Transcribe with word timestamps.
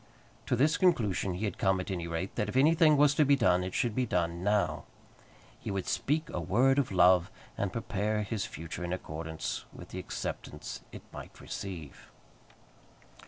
To 0.47 0.55
this 0.55 0.77
conclusion 0.79 1.35
he 1.35 1.45
had 1.45 1.59
come 1.59 1.79
at 1.79 1.91
any 1.91 2.07
rate, 2.07 2.33
that 2.33 2.49
if 2.49 2.57
anything 2.57 2.97
was 2.97 3.13
to 3.13 3.23
be 3.23 3.35
done, 3.35 3.63
it 3.63 3.75
should 3.75 3.93
be 3.93 4.07
done 4.07 4.43
now. 4.43 4.85
He 5.59 5.69
would 5.69 5.85
speak 5.85 6.27
a 6.31 6.39
word 6.41 6.79
of 6.79 6.91
love, 6.91 7.29
and 7.55 7.71
prepare 7.71 8.23
his 8.23 8.43
future 8.43 8.83
in 8.83 8.93
accordance 8.93 9.65
with 9.71 9.89
the 9.89 9.99
acceptance 9.99 10.81
it 10.91 11.03
might 11.13 11.39
receive. 11.39 12.09